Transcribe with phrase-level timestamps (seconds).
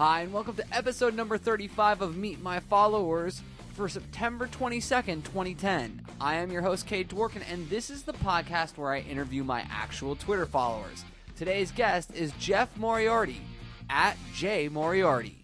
[0.00, 3.42] Hi, and welcome to episode number 35 of Meet My Followers
[3.74, 6.06] for September 22nd, 2010.
[6.18, 9.60] I am your host, Kade Dworkin, and this is the podcast where I interview my
[9.70, 11.04] actual Twitter followers.
[11.36, 13.42] Today's guest is Jeff Moriarty,
[13.90, 15.36] at J Moriarty.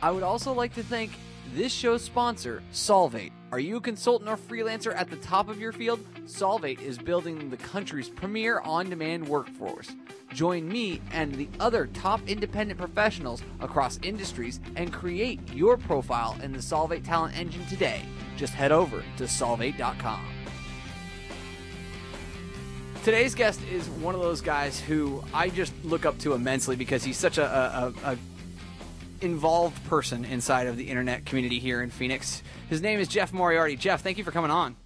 [0.00, 1.10] I would also like to thank
[1.52, 3.32] this show's sponsor, Solvate.
[3.50, 5.98] Are you a consultant or freelancer at the top of your field?
[6.28, 9.90] Solvate is building the country's premier on demand workforce.
[10.32, 16.52] Join me and the other top independent professionals across industries and create your profile in
[16.52, 18.02] the Solvate Talent Engine today.
[18.36, 20.20] Just head over to solvate.com.
[23.04, 27.02] Today's guest is one of those guys who I just look up to immensely because
[27.02, 27.46] he's such a,
[28.04, 28.18] a, a
[29.22, 32.42] involved person inside of the internet community here in Phoenix.
[32.68, 33.76] His name is Jeff Moriarty.
[33.76, 34.76] Jeff, thank you for coming on.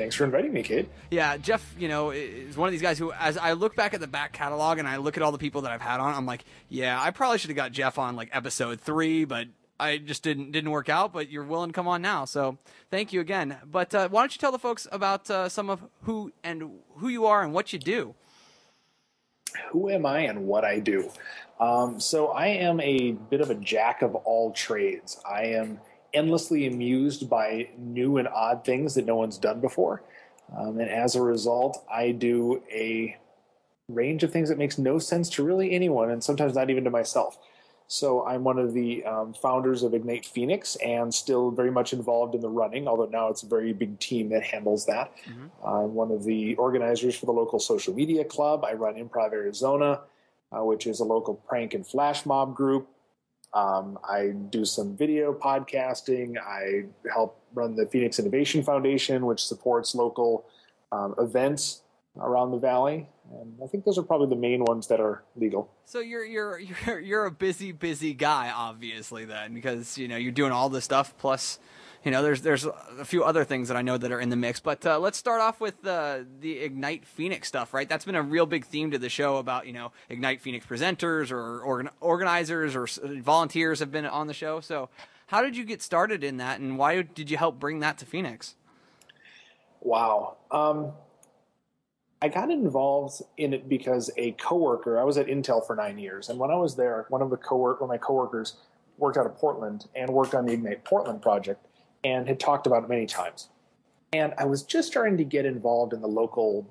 [0.00, 0.86] Thanks for inviting me, Kade.
[1.10, 4.00] Yeah, Jeff, you know, is one of these guys who, as I look back at
[4.00, 6.24] the back catalog and I look at all the people that I've had on, I'm
[6.24, 10.22] like, yeah, I probably should have got Jeff on like episode three, but I just
[10.22, 11.12] didn't didn't work out.
[11.12, 12.56] But you're willing to come on now, so
[12.90, 13.58] thank you again.
[13.70, 17.08] But uh, why don't you tell the folks about uh, some of who and who
[17.08, 18.14] you are and what you do?
[19.70, 21.10] Who am I and what I do?
[21.60, 25.20] Um, so I am a bit of a jack of all trades.
[25.30, 25.78] I am
[26.12, 30.02] endlessly amused by new and odd things that no one's done before.
[30.56, 33.16] Um, and as a result, I do a
[33.88, 36.90] range of things that makes no sense to really anyone, and sometimes not even to
[36.90, 37.38] myself.
[37.86, 42.36] So I'm one of the um, founders of Ignite Phoenix and still very much involved
[42.36, 45.12] in the running, although now it's a very big team that handles that.
[45.28, 45.66] Mm-hmm.
[45.66, 48.64] I'm one of the organizers for the local social media club.
[48.64, 50.00] I run Improv Arizona
[50.52, 52.88] uh, which is a local prank and flash mob group.
[53.52, 56.36] Um, I do some video podcasting.
[56.38, 60.46] I help run the Phoenix Innovation Foundation, which supports local
[60.92, 61.82] um, events
[62.18, 63.08] around the valley.
[63.32, 65.70] And I think those are probably the main ones that are legal.
[65.84, 70.32] So you're you're you're you're a busy busy guy, obviously, then, because you know you're
[70.32, 71.58] doing all this stuff plus
[72.04, 74.36] you know, there's there's a few other things that I know that are in the
[74.36, 74.58] mix.
[74.58, 77.88] But uh, let's start off with uh, the Ignite Phoenix stuff, right?
[77.88, 81.30] That's been a real big theme to the show about you know Ignite Phoenix presenters
[81.30, 82.86] or organ- organizers or
[83.20, 84.60] volunteers have been on the show.
[84.60, 84.88] So,
[85.26, 88.06] how did you get started in that, and why did you help bring that to
[88.06, 88.54] Phoenix?
[89.82, 90.36] Wow.
[90.50, 90.92] Um,
[92.22, 94.98] I got involved in it because a coworker.
[94.98, 97.36] I was at Intel for nine years, and when I was there, one of the
[97.36, 98.56] co one of my coworkers
[98.96, 101.66] worked out of Portland and worked on the Ignite Portland project
[102.04, 103.48] and had talked about it many times.
[104.12, 106.66] And I was just starting to get involved in the local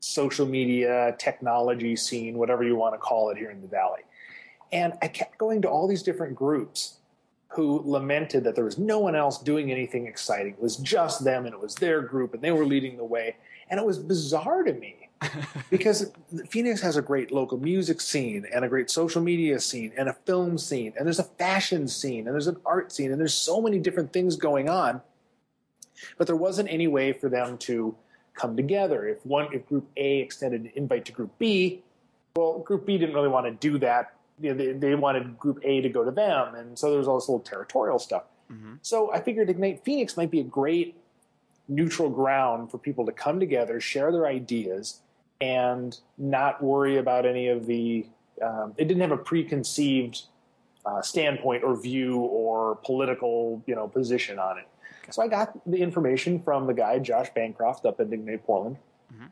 [0.00, 4.02] social media, technology scene, whatever you want to call it here in the Valley.
[4.72, 6.98] And I kept going to all these different groups
[7.48, 10.52] who lamented that there was no one else doing anything exciting.
[10.52, 13.36] It was just them and it was their group and they were leading the way.
[13.70, 14.97] And it was bizarre to me
[15.70, 16.12] because
[16.48, 20.12] Phoenix has a great local music scene and a great social media scene and a
[20.12, 23.60] film scene and there's a fashion scene and there's an art scene and there's so
[23.60, 25.00] many different things going on.
[26.16, 27.96] But there wasn't any way for them to
[28.34, 29.06] come together.
[29.06, 31.82] If one, if Group A extended an invite to Group B,
[32.36, 34.14] well, Group B didn't really want to do that.
[34.40, 37.08] You know, they, they, wanted Group A to go to them, and so there was
[37.08, 38.22] all this little territorial stuff.
[38.52, 38.74] Mm-hmm.
[38.82, 40.96] So I figured Ignite Phoenix might be a great
[41.66, 45.00] neutral ground for people to come together, share their ideas,
[45.40, 48.06] and not worry about any of the.
[48.42, 50.22] Um, it didn't have a preconceived
[50.86, 54.68] uh, standpoint or view or political, you know, position on it.
[55.10, 58.76] So I got the information from the guy Josh Bancroft up in Ignite Portland,
[59.12, 59.26] mm-hmm.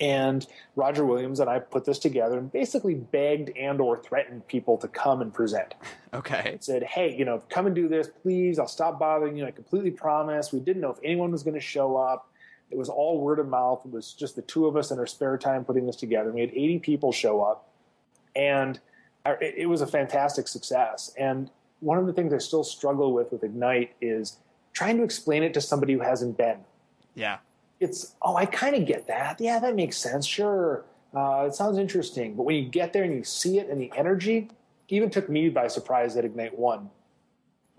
[0.00, 4.78] and Roger Williams and I put this together and basically begged and or threatened people
[4.78, 5.74] to come and present.
[6.14, 6.56] Okay.
[6.60, 8.58] said, hey, you know, come and do this, please.
[8.58, 9.44] I'll stop bothering you.
[9.44, 10.54] I completely promise.
[10.54, 12.32] We didn't know if anyone was going to show up.
[12.70, 13.80] It was all word of mouth.
[13.84, 16.30] It was just the two of us in our spare time putting this together.
[16.32, 17.70] We had 80 people show up,
[18.36, 18.78] and
[19.40, 21.12] it was a fantastic success.
[21.18, 24.38] And one of the things I still struggle with with Ignite is
[24.72, 26.58] trying to explain it to somebody who hasn't been.
[27.14, 27.38] Yeah.
[27.80, 29.40] It's, oh, I kind of get that.
[29.40, 30.26] Yeah, that makes sense.
[30.26, 30.84] Sure.
[31.14, 32.34] Uh, it sounds interesting.
[32.34, 34.48] But when you get there and you see it and the energy,
[34.88, 36.90] even took me by surprise that Ignite won.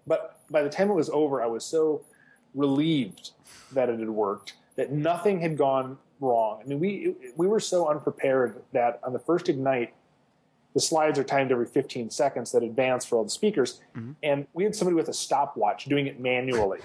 [0.07, 2.03] But by the time it was over, I was so
[2.55, 3.31] relieved
[3.71, 6.61] that it had worked that nothing had gone wrong.
[6.63, 9.93] I mean, we we were so unprepared that on the first ignite,
[10.73, 14.13] the slides are timed every 15 seconds that advance for all the speakers, mm-hmm.
[14.23, 16.79] and we had somebody with a stopwatch doing it manually.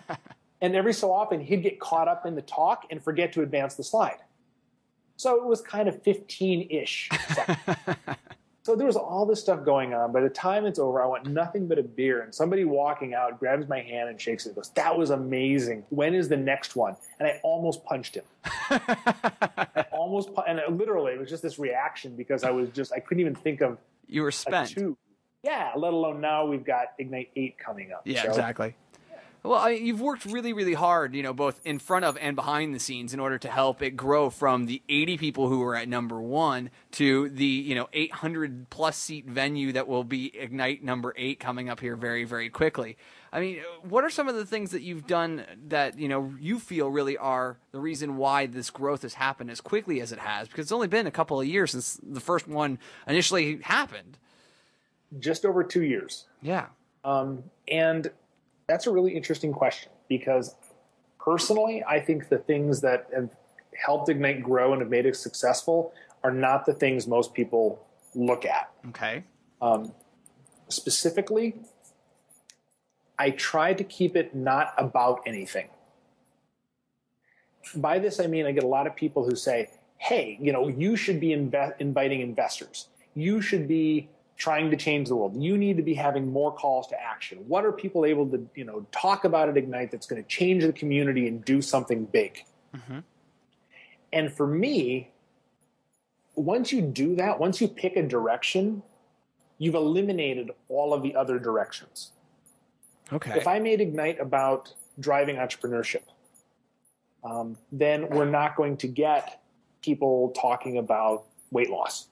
[0.60, 3.76] and every so often, he'd get caught up in the talk and forget to advance
[3.76, 4.18] the slide.
[5.16, 7.10] So it was kind of 15 ish
[8.70, 10.12] So there was all this stuff going on.
[10.12, 12.22] By the time it's over, I want nothing but a beer.
[12.22, 15.82] And somebody walking out grabs my hand and shakes it and goes, That was amazing.
[15.88, 16.94] When is the next one?
[17.18, 18.22] And I almost punched him.
[18.44, 23.00] I almost and it, literally it was just this reaction because I was just I
[23.00, 23.76] couldn't even think of
[24.06, 24.68] you were spent.
[24.68, 24.96] two.
[25.42, 28.02] Yeah, let alone now we've got Ignite Eight coming up.
[28.04, 28.76] Yeah, So, exactly.
[29.42, 32.74] Well, I you've worked really, really hard, you know, both in front of and behind
[32.74, 35.88] the scenes in order to help it grow from the 80 people who were at
[35.88, 41.14] number one to the, you know, 800 plus seat venue that will be Ignite number
[41.16, 42.98] eight coming up here very, very quickly.
[43.32, 46.58] I mean, what are some of the things that you've done that, you know, you
[46.58, 50.48] feel really are the reason why this growth has happened as quickly as it has?
[50.48, 54.18] Because it's only been a couple of years since the first one initially happened.
[55.18, 56.26] Just over two years.
[56.42, 56.66] Yeah.
[57.04, 58.10] Um, and
[58.70, 60.54] that's a really interesting question because
[61.18, 63.30] personally, I think the things that have
[63.74, 67.84] helped Ignite grow and have made it successful are not the things most people
[68.14, 68.70] look at.
[68.90, 69.24] Okay.
[69.60, 69.92] Um,
[70.68, 71.56] specifically,
[73.18, 75.68] I try to keep it not about anything.
[77.74, 79.68] By this, I mean I get a lot of people who say,
[79.98, 82.86] hey, you know, you should be inve- inviting investors.
[83.14, 85.36] You should be trying to change the world.
[85.36, 87.44] You need to be having more calls to action.
[87.46, 90.64] What are people able to, you know, talk about at Ignite that's going to change
[90.64, 92.42] the community and do something big?
[92.74, 93.04] Mhm.
[94.14, 95.10] And for me,
[96.34, 98.82] once you do that, once you pick a direction,
[99.58, 102.12] you've eliminated all of the other directions.
[103.12, 103.36] Okay.
[103.36, 106.04] If I made Ignite about driving entrepreneurship,
[107.22, 109.42] um, then we're not going to get
[109.82, 112.09] people talking about weight loss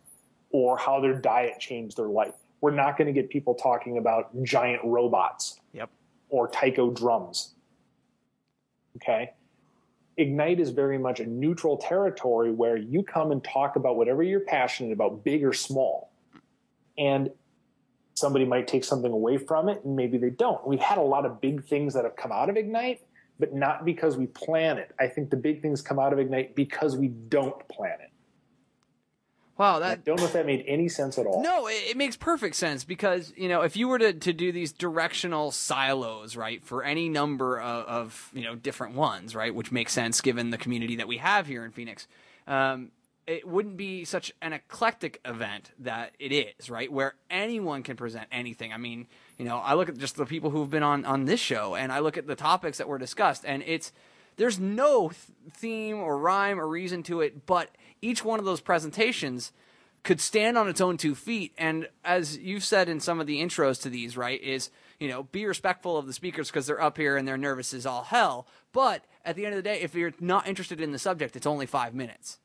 [0.51, 2.35] or how their diet changed their life.
[2.61, 5.91] We're not going to get people talking about giant robots Yep.
[6.29, 7.55] or taiko drums.
[8.97, 9.33] Okay?
[10.17, 14.41] Ignite is very much a neutral territory where you come and talk about whatever you're
[14.41, 16.11] passionate about, big or small.
[16.97, 17.31] And
[18.15, 20.67] somebody might take something away from it and maybe they don't.
[20.67, 23.01] We've had a lot of big things that have come out of Ignite,
[23.39, 24.91] but not because we plan it.
[24.99, 28.11] I think the big things come out of Ignite because we don't plan it.
[29.59, 31.43] Wow, I that don't know if that made any sense at all.
[31.43, 34.53] No, it, it makes perfect sense because you know if you were to, to do
[34.53, 39.73] these directional silos, right, for any number of, of you know different ones, right, which
[39.73, 42.07] makes sense given the community that we have here in Phoenix,
[42.47, 42.93] um,
[43.27, 48.29] it wouldn't be such an eclectic event that it is, right, where anyone can present
[48.31, 48.73] anything.
[48.73, 49.09] I mean,
[49.39, 51.91] you know, I look at just the people who've been on on this show, and
[51.91, 53.93] I look at the topics that were discussed, and it's
[54.37, 55.21] there's no th-
[55.53, 57.71] theme or rhyme or reason to it, but
[58.03, 59.53] each one of those presentations
[60.05, 61.53] could stand on its own two feet.
[61.59, 65.25] And as you've said in some of the intros to these, right, is, you know,
[65.25, 68.47] be respectful of the speakers because they're up here and they're nervous as all hell.
[68.73, 71.47] But at the end of the day, if you're not interested in the subject, it's
[71.47, 72.39] only five minutes.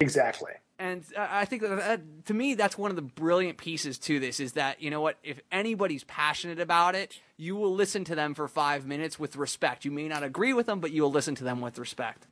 [0.00, 0.52] Exactly.
[0.78, 4.40] And I think that, that to me, that's one of the brilliant pieces to this
[4.40, 8.34] is that, you know what, if anybody's passionate about it, you will listen to them
[8.34, 9.84] for five minutes with respect.
[9.84, 12.26] You may not agree with them, but you'll listen to them with respect.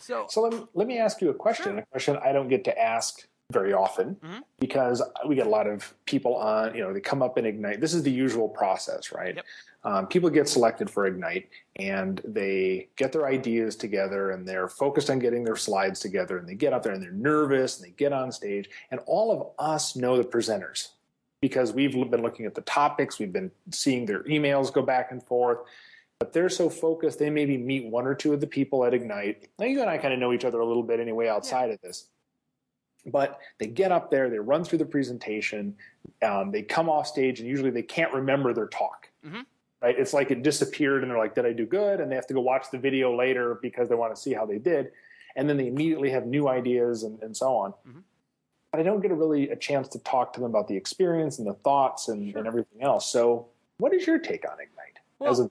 [0.00, 2.64] So, So let me, let me ask you a question, a question I don't get
[2.64, 4.42] to ask very often Mhm.
[4.60, 7.80] because we get a lot of people on, you know, they come up and Ignite.
[7.80, 9.34] This is the usual process, right?
[9.36, 9.44] Yep.
[9.82, 15.10] Um, people get selected for Ignite and they get their ideas together and they're focused
[15.10, 17.92] on getting their slides together and they get up there and they're nervous and they
[17.96, 18.70] get on stage.
[18.92, 20.90] And all of us know the presenters
[21.40, 25.22] because we've been looking at the topics, we've been seeing their emails go back and
[25.22, 25.58] forth
[26.20, 29.48] but they're so focused they maybe meet one or two of the people at ignite.
[29.58, 31.80] Now you and i kind of know each other a little bit anyway outside of
[31.80, 32.08] this.
[33.06, 35.74] But they get up there they run through the presentation
[36.22, 39.08] um, they come off stage and usually they can't remember their talk.
[39.26, 39.44] Mhm.
[39.82, 39.98] right?
[39.98, 42.00] It's like it disappeared and they're like did i do good?
[42.00, 44.44] And they have to go watch the video later because they want to see how
[44.44, 44.92] they did.
[45.36, 47.72] And then they immediately have new ideas and, and so on.
[47.88, 48.02] Mhm.
[48.72, 51.38] but i don't get a really a chance to talk to them about the experience
[51.38, 52.38] and the thoughts and, Sure.
[52.40, 53.06] and everything else.
[53.10, 53.48] So
[53.78, 55.50] what is your take on ignite Well, as a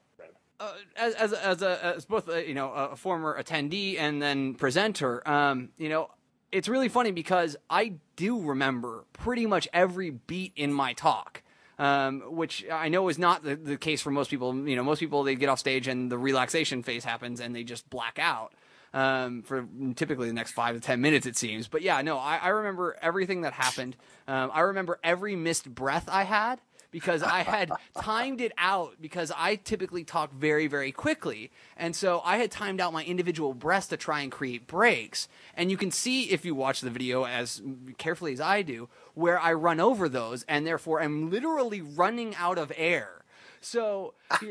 [0.59, 4.55] uh, as as as a as both a, you know a former attendee and then
[4.55, 6.09] presenter, um, you know,
[6.51, 11.43] it's really funny because I do remember pretty much every beat in my talk.
[11.77, 14.53] Um, which I know is not the, the case for most people.
[14.67, 17.63] You know, most people they get off stage and the relaxation phase happens and they
[17.63, 18.53] just black out
[18.93, 21.69] um, for typically the next five to ten minutes, it seems.
[21.69, 23.95] But yeah, no, I, I remember everything that happened.
[24.27, 26.59] Um, I remember every missed breath I had
[26.91, 31.51] because I had timed it out because I typically talk very, very quickly.
[31.77, 35.27] And so I had timed out my individual breaths to try and create breaks.
[35.55, 37.61] And you can see if you watch the video as
[37.97, 42.57] carefully as I do, where I run over those and therefore I'm literally running out
[42.57, 43.19] of air.
[43.61, 44.13] So,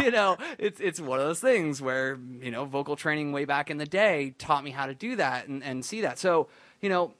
[0.00, 3.70] you know, it's it's one of those things where, you know, vocal training way back
[3.70, 6.18] in the day taught me how to do that and, and see that.
[6.18, 6.48] So,
[6.80, 7.12] you know,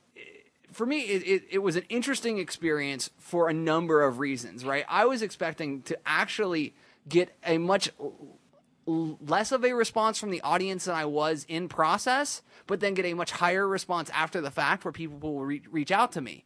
[0.73, 4.85] for me, it, it, it was an interesting experience for a number of reasons, right?
[4.89, 6.75] I was expecting to actually
[7.09, 7.91] get a much
[8.87, 13.05] less of a response from the audience than I was in process, but then get
[13.05, 16.45] a much higher response after the fact where people will re- reach out to me.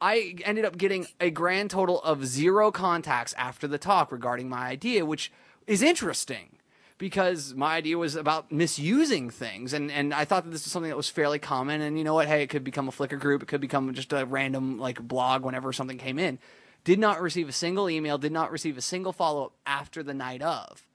[0.00, 4.66] I ended up getting a grand total of zero contacts after the talk regarding my
[4.66, 5.32] idea, which
[5.66, 6.55] is interesting
[6.98, 10.90] because my idea was about misusing things and, and I thought that this was something
[10.90, 13.42] that was fairly common and you know what, hey, it could become a Flickr group,
[13.42, 16.38] it could become just a random like blog whenever something came in.
[16.84, 20.14] Did not receive a single email, did not receive a single follow up after the
[20.14, 20.86] night of.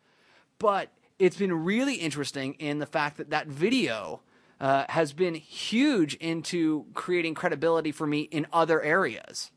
[0.58, 0.90] But
[1.20, 4.22] it's been really interesting in the fact that that video
[4.60, 9.52] uh, has been huge into creating credibility for me in other areas.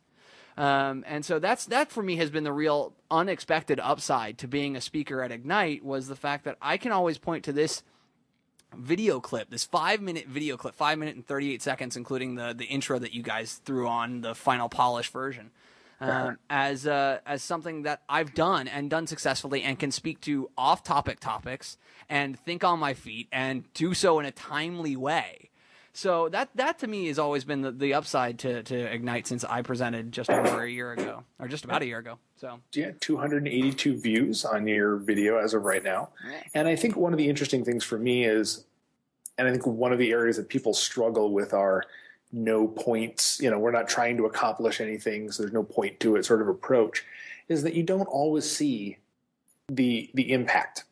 [0.56, 4.76] Um, and so that's that for me has been the real unexpected upside to being
[4.76, 7.82] a speaker at Ignite was the fact that I can always point to this
[8.76, 12.66] video clip, this five minute video clip, five minute and 38 seconds, including the, the
[12.66, 15.50] intro that you guys threw on the final polish version.
[16.00, 20.50] Um, as uh, as something that I've done and done successfully, and can speak to
[20.58, 21.78] off-topic topics
[22.10, 25.50] and think on my feet and do so in a timely way.
[25.96, 29.44] So that that to me has always been the, the upside to, to Ignite since
[29.44, 32.18] I presented just over a year ago, or just about a year ago.
[32.36, 36.10] So yeah, 282 views on your video as of right now.
[36.52, 38.64] And I think one of the interesting things for me is,
[39.38, 41.84] and I think one of the areas that people struggle with are
[42.32, 46.16] no points, you know, we're not trying to accomplish anything, so there's no point to
[46.16, 47.04] it sort of approach,
[47.48, 48.98] is that you don't always see
[49.68, 50.84] the the impact.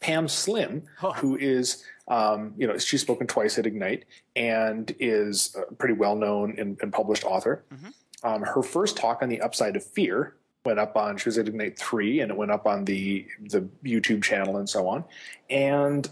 [0.00, 0.82] Pam Slim,
[1.16, 6.16] who is, um, you know, she's spoken twice at Ignite and is a pretty well
[6.16, 7.64] known and, and, published author.
[7.72, 8.26] Mm-hmm.
[8.26, 11.48] Um, her first talk on the upside of fear went up on, she was at
[11.48, 15.04] Ignite 3 and it went up on the, the YouTube channel and so on.
[15.50, 16.08] And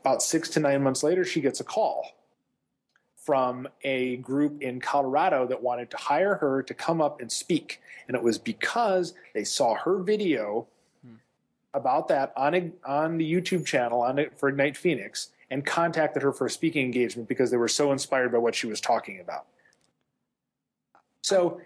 [0.00, 2.10] about six to nine months later, she gets a call
[3.16, 7.80] from a group in Colorado that wanted to hire her to come up and speak.
[8.06, 10.66] And it was because they saw her video.
[11.74, 16.32] About that on on the YouTube channel on it for Ignite Phoenix and contacted her
[16.32, 19.46] for a speaking engagement because they were so inspired by what she was talking about.
[21.22, 21.60] So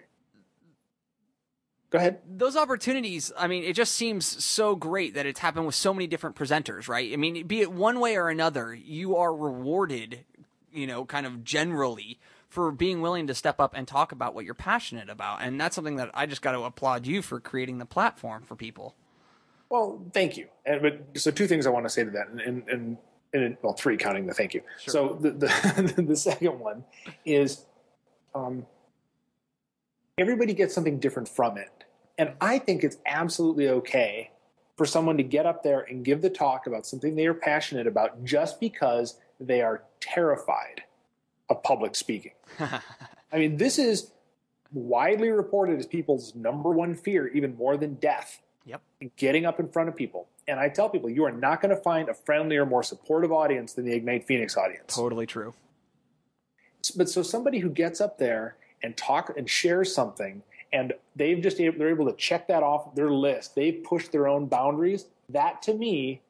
[1.91, 2.19] go ahead.
[2.29, 6.07] Those opportunities, I mean, it just seems so great that it's happened with so many
[6.07, 7.13] different presenters, right?
[7.13, 10.25] I mean, be it one way or another, you are rewarded
[10.73, 14.45] you know, kind of generally for being willing to step up and talk about what
[14.45, 15.43] you're passionate about.
[15.43, 18.57] And that's something that I just got to applaud you for creating the platform for
[18.57, 18.95] people.
[19.71, 20.49] Well, thank you.
[20.65, 22.97] And but so two things I want to say to that, and and,
[23.33, 24.63] and, well, three counting the thank you.
[24.81, 24.93] Sure.
[24.93, 26.85] So the the, the second one
[27.25, 27.67] is,
[28.35, 28.67] um,
[30.17, 31.71] everybody gets something different from it,
[32.17, 34.31] and I think it's absolutely okay
[34.77, 37.87] for someone to get up there and give the talk about something they are passionate
[37.87, 40.83] about just because they are terrified
[41.51, 42.33] of public speaking.
[43.33, 44.13] I mean, this is
[44.73, 48.41] widely reported as people's number one fear, even more than death.
[48.69, 48.83] Yep.
[49.17, 50.29] Getting up in front of people.
[50.47, 53.73] And I tell people, you are not going to find a friendlier, more supportive audience
[53.73, 54.95] than the Ignite Phoenix audience.
[54.95, 55.55] Totally true.
[56.97, 61.57] But so somebody who gets up there and talk and shares something, and they've just
[61.57, 63.55] they're able to check that off their list.
[63.55, 65.07] They've pushed their own boundaries.
[65.29, 66.21] That to me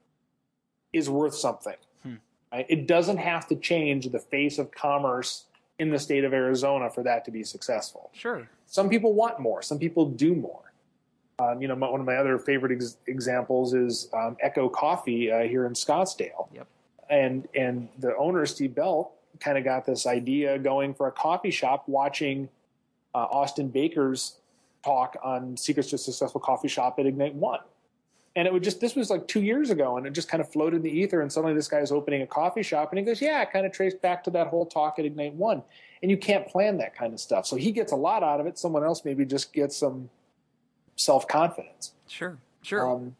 [0.92, 1.76] is worth something.
[2.02, 2.14] Hmm.
[2.52, 2.66] Right?
[2.68, 5.44] It doesn't have to change the face of commerce
[5.78, 8.10] in the state of Arizona for that to be successful.
[8.12, 8.48] Sure.
[8.66, 9.62] Some people want more.
[9.62, 10.67] Some people do more.
[11.38, 15.30] Um, you know, my, one of my other favorite ex- examples is um, Echo Coffee
[15.30, 16.48] uh, here in Scottsdale.
[16.52, 16.66] Yep.
[17.10, 21.50] And and the owner Steve Bell kind of got this idea going for a coffee
[21.50, 22.48] shop, watching
[23.14, 24.36] uh, Austin Baker's
[24.84, 27.60] talk on secrets to a successful coffee shop at Ignite One
[28.38, 30.48] and it would just this was like two years ago and it just kind of
[30.48, 33.20] floated in the ether and suddenly this guy's opening a coffee shop and he goes
[33.20, 35.60] yeah it kind of traced back to that whole talk at ignite one
[36.02, 38.46] and you can't plan that kind of stuff so he gets a lot out of
[38.46, 40.08] it someone else maybe just gets some
[40.98, 43.16] self-confidence sure sure um,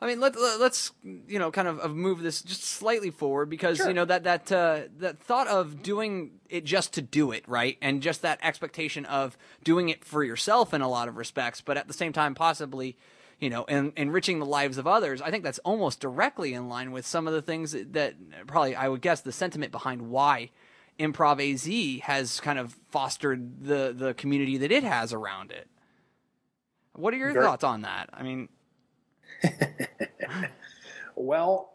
[0.00, 3.78] I mean, let, let us you know kind of move this just slightly forward because
[3.78, 3.88] sure.
[3.88, 7.76] you know that that uh, that thought of doing it just to do it right,
[7.82, 11.76] and just that expectation of doing it for yourself in a lot of respects, but
[11.76, 12.96] at the same time possibly
[13.40, 16.90] you know, and enriching the lives of others, I think that's almost directly in line
[16.90, 18.14] with some of the things that, that
[18.46, 20.50] probably I would guess the sentiment behind why
[20.98, 25.68] Improv AZ has kind of fostered the the community that it has around it.
[26.98, 28.10] What are your thoughts on that?
[28.12, 28.48] I mean,
[31.14, 31.74] well,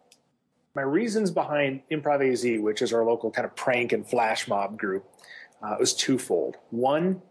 [0.75, 4.77] my reasons behind Improv AZ, which is our local kind of prank and flash mob
[4.77, 5.05] group,
[5.61, 6.57] uh, was twofold.
[6.71, 7.21] One,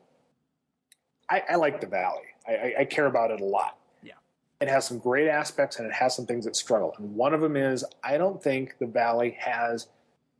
[1.28, 2.22] I, I like the Valley.
[2.48, 4.14] I, I, care about it a lot Yeah,
[4.60, 6.92] it has some great aspects and it has some things that struggle.
[6.98, 9.86] And one of them is I don't think the Valley has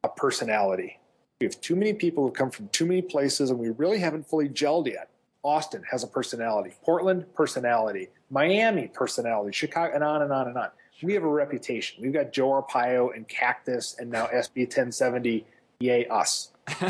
[0.03, 0.99] a personality.
[1.41, 4.27] We have too many people who come from too many places and we really haven't
[4.27, 5.11] fully gelled yet.
[5.43, 6.75] Austin has a personality.
[6.85, 8.09] Portland, personality.
[8.31, 9.53] Miami, personality.
[9.53, 10.69] Chicago, and on and on and on.
[11.03, 12.03] We have a reputation.
[12.03, 15.45] We've got Joe Arpaio and Cactus and now SB 1070.
[15.81, 16.53] Yay, us.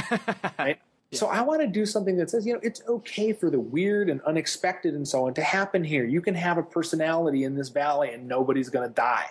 [0.58, 0.78] right?
[1.10, 1.18] Yeah.
[1.18, 4.10] So I want to do something that says, you know, it's okay for the weird
[4.10, 6.04] and unexpected and so on to happen here.
[6.04, 9.30] You can have a personality in this valley and nobody's going to die.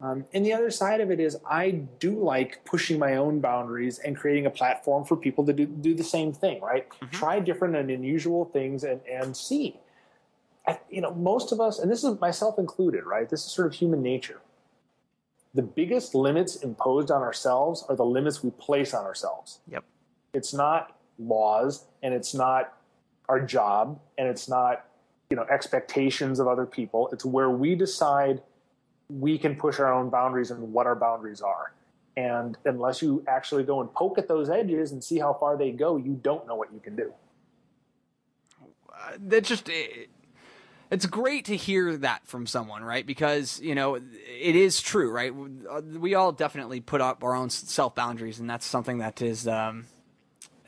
[0.00, 3.98] Um, and the other side of it is, I do like pushing my own boundaries
[3.98, 6.88] and creating a platform for people to do, do the same thing, right?
[6.88, 7.16] Mm-hmm.
[7.16, 9.76] Try different and unusual things and, and see.
[10.66, 13.28] I, you know, most of us, and this is myself included, right?
[13.28, 14.40] This is sort of human nature.
[15.52, 19.58] The biggest limits imposed on ourselves are the limits we place on ourselves.
[19.70, 19.84] Yep.
[20.32, 22.74] It's not laws, and it's not
[23.28, 24.86] our job, and it's not
[25.28, 27.08] you know expectations of other people.
[27.12, 28.42] It's where we decide
[29.18, 31.72] we can push our own boundaries and what our boundaries are.
[32.16, 35.70] And unless you actually go and poke at those edges and see how far they
[35.70, 37.12] go, you don't know what you can do.
[38.92, 40.10] Uh, that just it,
[40.90, 43.06] it's great to hear that from someone, right?
[43.06, 45.32] Because you know it is true, right?
[45.34, 49.86] We all definitely put up our own self boundaries, and that's something that is, um,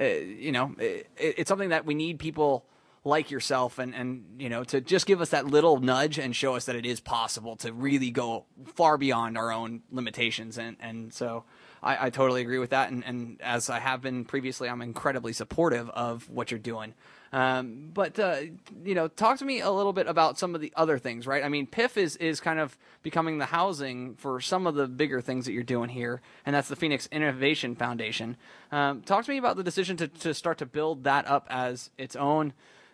[0.01, 2.65] uh, you know, it, it's something that we need people
[3.05, 6.55] like yourself and, and you know to just give us that little nudge and show
[6.55, 8.45] us that it is possible to really go
[8.75, 10.57] far beyond our own limitations.
[10.57, 11.45] And and so
[11.83, 12.91] I, I totally agree with that.
[12.93, 16.95] And, and as I have been previously I'm incredibly supportive of what you're doing.
[17.33, 18.43] Um, but uh,
[18.85, 21.43] you know talk to me a little bit about some of the other things right?
[21.43, 25.21] I mean PIF is is kind of becoming the housing for some of the bigger
[25.21, 28.37] things that you're doing here and that's the Phoenix Innovation Foundation.
[28.71, 31.91] Um, talk to me about the decision to, to start to build that up as
[31.99, 32.53] its own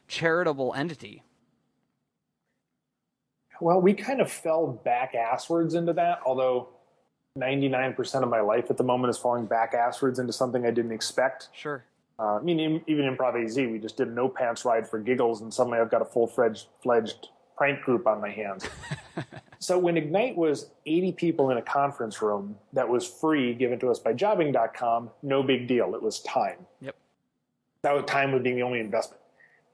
[0.09, 1.23] charitable entity?
[3.61, 6.69] Well, we kind of fell back asswards into that, although
[7.37, 10.93] 99% of my life at the moment is falling back asswards into something I didn't
[10.93, 11.49] expect.
[11.53, 11.85] Sure.
[12.19, 15.55] Uh, I mean, even Improv AZ, we just did no pants ride for giggles, and
[15.55, 18.69] suddenly I've got a full fledged prank group on my hands.
[19.59, 23.91] so when Ignite was 80 people in a conference room that was free, given to
[23.91, 25.95] us by jobing.com, no big deal.
[25.95, 26.59] It was time.
[26.81, 26.97] Yep.
[27.83, 29.21] That was time would being the only investment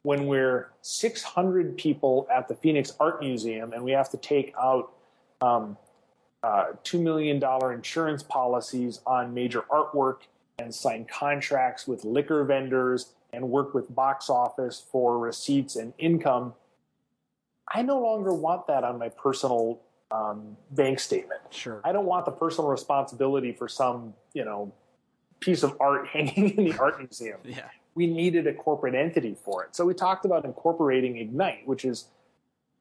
[0.05, 4.93] when we're 600 people at the Phoenix Art Museum and we have to take out
[5.41, 5.79] um,
[6.43, 10.19] uh, $2 million insurance policies on major artwork
[10.59, 16.53] and sign contracts with liquor vendors and work with box office for receipts and income,
[17.67, 21.41] I no longer want that on my personal um, bank statement.
[21.49, 21.81] Sure.
[21.83, 24.71] I don't want the personal responsibility for some, you know,
[25.41, 27.39] piece of art hanging in the art museum.
[27.43, 29.77] Yeah we needed a corporate entity for it.
[29.77, 32.07] So we talked about incorporating Ignite, which is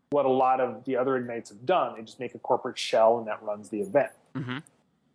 [0.10, 1.96] what a lot of the other Ignites have done.
[1.96, 4.12] They just make a corporate shell and that runs the event.
[4.36, 4.60] Mm-hmm.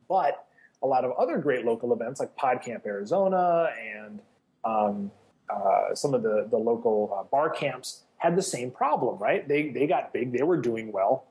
[0.08, 0.44] But
[0.82, 4.20] a lot of other great local events like PodCamp Arizona and
[4.64, 5.10] um,
[5.50, 9.46] uh, some of the, the local uh, bar camps had the same problem, right?
[9.46, 11.26] They, they got big, they were doing well,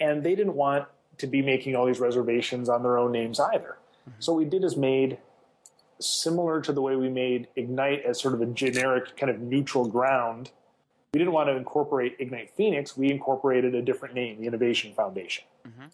[0.00, 0.86] and they didn't want
[1.18, 3.76] to be making all these reservations on their own names either.
[4.08, 4.20] Mm-hmm.
[4.20, 5.18] So what we did is made
[6.00, 9.86] similar to the way we made Ignite as sort of a generic kind of neutral
[9.86, 10.50] ground.
[11.12, 12.96] We didn't want to incorporate Ignite Phoenix.
[12.96, 15.44] We incorporated a different name, the Innovation Foundation.
[15.66, 15.86] Mm-hmm.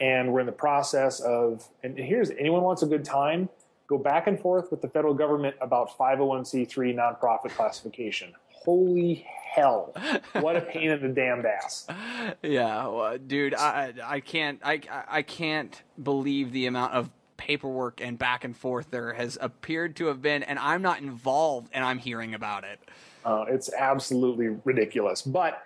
[0.00, 3.48] And we're in the process of, and here's anyone wants a good time,
[3.86, 8.32] go back and forth with the federal government about 501c3 nonprofit classification.
[8.48, 9.94] Holy hell.
[10.40, 11.86] What a pain in the damned ass.
[12.42, 18.18] Yeah, well, dude, I I can't I I can't believe the amount of paperwork and
[18.18, 21.98] back and forth there has appeared to have been, and I'm not involved, and I'm
[21.98, 22.80] hearing about it.
[23.24, 25.22] Uh, it's absolutely ridiculous.
[25.22, 25.64] But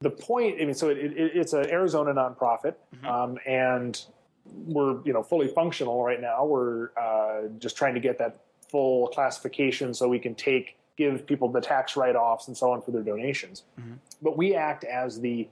[0.00, 3.06] the point, I mean, so it, it, it's an Arizona nonprofit, mm-hmm.
[3.06, 4.00] um, and
[4.44, 6.44] we're you know fully functional right now.
[6.44, 8.40] We're uh, just trying to get that
[8.70, 12.90] full classification so we can take give people the tax write-offs and so on for
[12.90, 13.64] their donations.
[13.78, 13.94] Mm-hmm.
[14.22, 15.46] But we act as the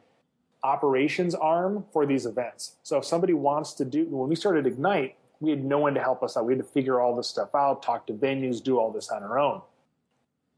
[0.62, 2.76] operations arm for these events.
[2.82, 6.00] So if somebody wants to do, when we started Ignite, we had no one to
[6.00, 6.46] help us out.
[6.46, 9.22] We had to figure all this stuff out, talk to venues, do all this on
[9.22, 9.60] our own.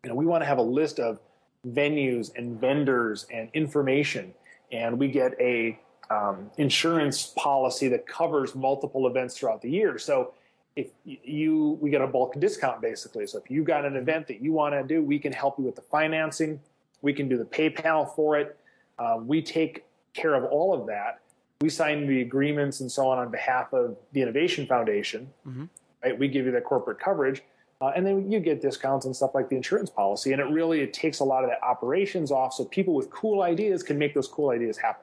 [0.04, 1.18] You know, we want to have a list of
[1.66, 4.32] venues and vendors and information,
[4.70, 5.78] and we get a
[6.10, 9.98] um, insurance policy that covers multiple events throughout the year.
[9.98, 10.34] So
[10.76, 13.26] if you we get a bulk discount basically.
[13.26, 15.64] So if you got an event that you want to do, we can help you
[15.64, 16.60] with the financing.
[17.00, 18.58] We can do the PayPal for it.
[18.98, 21.20] Um, we take care of all of that
[21.60, 25.30] we sign the agreements and so on on behalf of the Innovation Foundation.
[25.46, 25.64] Mm-hmm.
[26.04, 26.18] Right?
[26.18, 27.42] We give you that corporate coverage,
[27.80, 30.32] uh, and then you get discounts and stuff like the insurance policy.
[30.32, 33.42] And it really it takes a lot of that operations off, so people with cool
[33.42, 35.02] ideas can make those cool ideas happen.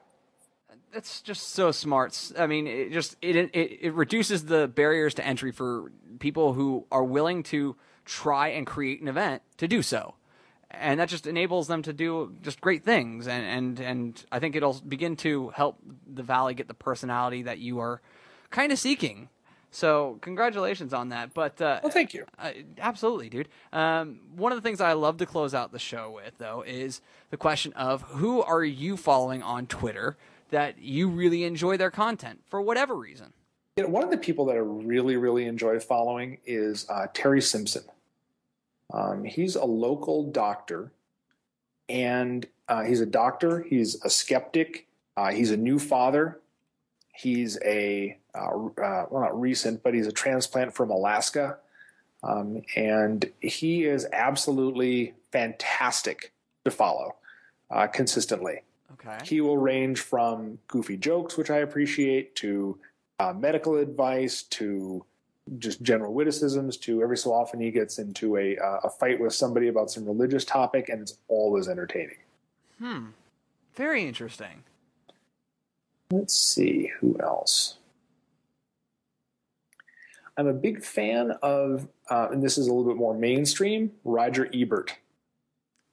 [0.92, 2.32] That's just so smart.
[2.38, 5.90] I mean, it just it, it it reduces the barriers to entry for
[6.20, 10.14] people who are willing to try and create an event to do so
[10.80, 14.56] and that just enables them to do just great things and and and I think
[14.56, 18.00] it'll begin to help the valley get the personality that you are
[18.50, 19.28] kind of seeking.
[19.70, 21.34] So congratulations on that.
[21.34, 22.26] But uh, well, thank you.
[22.38, 23.48] Uh, absolutely, dude.
[23.72, 27.00] Um, one of the things I love to close out the show with, though, is
[27.30, 30.16] the question of who are you following on Twitter
[30.50, 33.32] that you really enjoy their content for whatever reason.
[33.76, 37.42] You know, one of the people that I really, really enjoy following is uh, Terry
[37.42, 37.82] Simpson.
[38.92, 40.92] Um, he's a local doctor,
[41.88, 43.62] and uh, he's a doctor.
[43.62, 44.86] He's a skeptic.
[45.16, 46.40] Uh, he's a new father.
[47.14, 51.58] He's a uh, uh, well, not recent, but he's a transplant from Alaska,
[52.24, 56.32] um, and he is absolutely fantastic
[56.64, 57.14] to follow
[57.70, 58.62] uh, consistently.
[58.92, 59.18] Okay.
[59.24, 62.78] He will range from goofy jokes, which I appreciate, to
[63.18, 65.04] uh, medical advice, to
[65.58, 69.34] just general witticisms, to every so often he gets into a uh, a fight with
[69.34, 72.16] somebody about some religious topic, and it's always entertaining.
[72.78, 73.06] Hmm.
[73.74, 74.64] Very interesting.
[76.10, 77.76] Let's see who else.
[80.36, 84.50] I'm a big fan of, uh, and this is a little bit more mainstream, Roger
[84.52, 84.96] Ebert.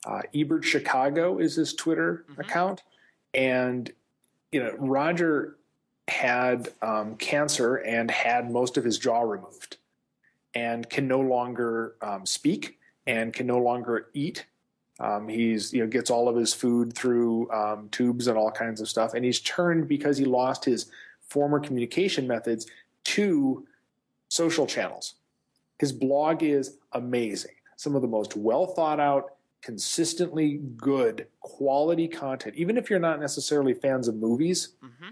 [0.06, 2.42] Uh, Ebert Chicago is his Twitter mm-hmm.
[2.42, 2.84] account.
[3.34, 3.92] And,
[4.52, 5.58] you know, Roger
[6.22, 9.78] had um, cancer and had most of his jaw removed
[10.54, 14.46] and can no longer um, speak and can no longer eat.
[15.00, 18.82] Um, he's, you know, gets all of his food through um, tubes and all kinds
[18.82, 19.16] of stuff.
[19.16, 20.92] And he's turned because he lost his
[21.28, 22.68] former communication methods
[23.06, 23.66] to
[24.30, 25.16] social channels.
[25.80, 27.56] His blog is amazing.
[27.78, 32.54] Some of the most well thought out, consistently good quality content.
[32.58, 35.10] Even if you're not necessarily fans of movies, mm-hmm.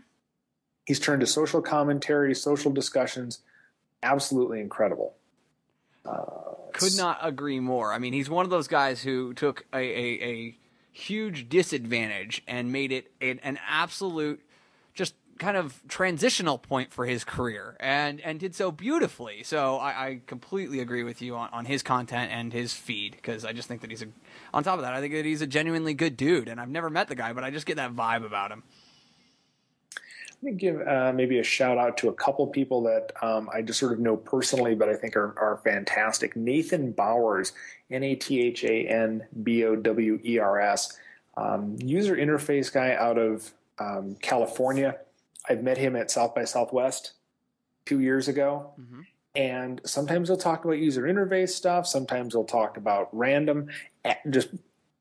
[0.89, 3.41] He's turned to social commentary, social discussions.
[4.01, 5.13] Absolutely incredible.
[6.03, 6.25] Uh,
[6.73, 7.93] Could not agree more.
[7.93, 10.57] I mean, he's one of those guys who took a, a, a
[10.91, 14.41] huge disadvantage and made it an, an absolute
[14.95, 19.43] just kind of transitional point for his career and and did so beautifully.
[19.43, 23.45] So I, I completely agree with you on, on his content and his feed because
[23.45, 24.07] I just think that he's a
[24.55, 26.89] on top of that I think that he's a genuinely good dude and I've never
[26.89, 28.63] met the guy but I just get that vibe about him.
[30.41, 33.61] Let me give uh, maybe a shout out to a couple people that um, I
[33.61, 36.35] just sort of know personally, but I think are, are fantastic.
[36.35, 37.51] Nathan Bowers,
[37.91, 40.97] N A T H A N B O W E R S,
[41.35, 44.95] um, user interface guy out of um, California
[45.49, 47.13] I've met him at South by Southwest
[47.85, 48.71] two years ago.
[48.79, 49.01] Mm-hmm.
[49.35, 51.87] And sometimes he'll talk about user interface stuff.
[51.87, 53.69] Sometimes he'll talk about random,
[54.05, 54.49] eh, just,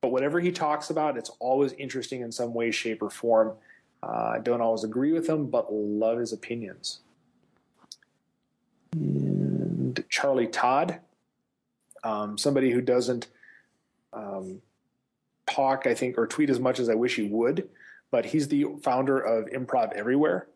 [0.01, 3.53] but whatever he talks about, it's always interesting in some way, shape, or form.
[4.02, 7.00] Uh, I don't always agree with him, but love his opinions.
[8.92, 11.00] And Charlie Todd,
[12.04, 13.26] um, somebody who doesn't
[14.12, 14.62] um,
[15.46, 17.68] talk, I think, or tweet as much as I wish he would
[18.11, 20.48] but he's the founder of Improv Everywhere.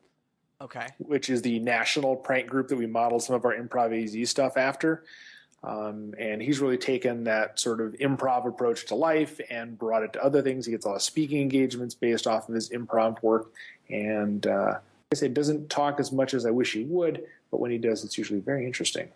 [0.60, 0.86] Okay.
[0.98, 4.56] Which is the national prank group that we model some of our Improv AZ stuff
[4.56, 5.04] after.
[5.64, 10.12] Um, and he's really taken that sort of improv approach to life and brought it
[10.14, 10.66] to other things.
[10.66, 13.52] He gets a lot of speaking engagements based off of his improv work.
[13.88, 14.78] And uh,
[15.12, 18.02] I say, doesn't talk as much as I wish he would, but when he does,
[18.02, 19.08] it's usually very interesting.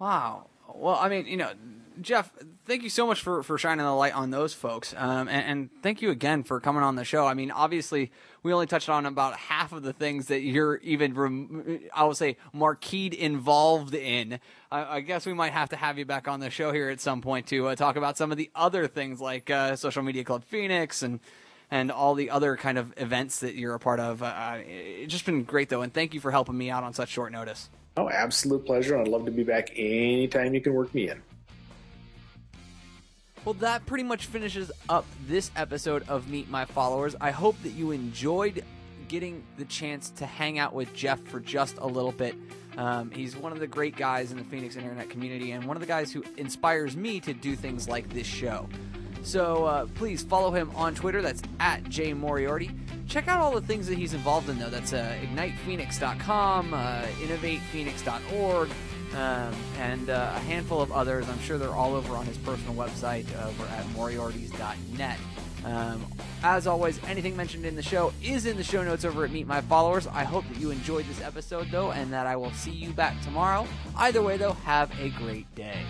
[0.00, 0.46] Wow.
[0.74, 1.52] Well, I mean, you know,
[2.00, 2.32] Jeff,
[2.66, 4.94] thank you so much for, for shining the light on those folks.
[4.96, 7.26] Um, and, and, thank you again for coming on the show.
[7.26, 8.10] I mean, obviously,
[8.42, 12.16] we only touched on about half of the things that you're even, rem- I would
[12.16, 14.40] say, marquee involved in.
[14.72, 17.00] I, I, guess we might have to have you back on the show here at
[17.00, 20.24] some point to uh, talk about some of the other things like uh, Social Media
[20.24, 21.20] Club Phoenix and
[21.70, 24.22] and all the other kind of events that you're a part of.
[24.22, 27.08] Uh, it's just been great, though, and thank you for helping me out on such
[27.08, 27.68] short notice.
[27.96, 28.98] Oh, absolute pleasure.
[28.98, 31.22] I'd love to be back anytime you can work me in.
[33.44, 37.14] Well, that pretty much finishes up this episode of Meet My Followers.
[37.20, 38.64] I hope that you enjoyed
[39.08, 42.34] getting the chance to hang out with Jeff for just a little bit.
[42.78, 45.82] Um, he's one of the great guys in the Phoenix internet community and one of
[45.82, 48.66] the guys who inspires me to do things like this show.
[49.22, 51.20] So uh, please follow him on Twitter.
[51.20, 52.70] That's at Jay Moriarty.
[53.06, 54.70] Check out all the things that he's involved in, though.
[54.70, 58.70] That's uh, ignitephoenix.com, uh, innovatephoenix.org,
[59.14, 61.28] um, and uh, a handful of others.
[61.28, 65.18] I'm sure they're all over on his personal website over at moriartys.net.
[65.64, 66.04] Um,
[66.42, 69.46] as always, anything mentioned in the show is in the show notes over at Meet
[69.46, 70.06] My Followers.
[70.06, 73.20] I hope that you enjoyed this episode, though, and that I will see you back
[73.22, 73.66] tomorrow.
[73.96, 75.80] Either way, though, have a great day.